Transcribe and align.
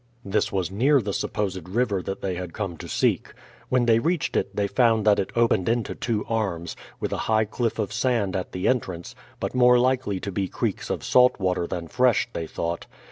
This 0.25 0.51
was 0.51 0.71
near 0.71 0.99
the 0.99 1.13
supposed 1.13 1.69
river 1.69 2.01
that 2.01 2.21
they 2.21 2.33
had 2.33 2.55
come 2.55 2.75
to 2.77 2.87
seek. 2.87 3.35
When 3.69 3.85
they 3.85 3.99
reached 3.99 4.35
it, 4.35 4.55
they 4.55 4.65
found 4.65 5.05
that 5.05 5.19
it 5.19 5.29
opened 5.35 5.69
into 5.69 5.93
two 5.93 6.25
arms, 6.27 6.75
with 6.99 7.13
a 7.13 7.17
high 7.29 7.45
cliff 7.45 7.77
of 7.77 7.93
sand 7.93 8.35
at 8.35 8.51
the 8.51 8.67
entrance, 8.67 9.13
but 9.39 9.53
more 9.53 9.77
likely 9.77 10.19
to 10.21 10.31
be 10.31 10.47
creeks 10.47 10.89
of 10.89 11.03
salt 11.03 11.39
water 11.39 11.67
than 11.67 11.87
fresh, 11.87 12.27
they 12.33 12.47
thought. 12.47 12.87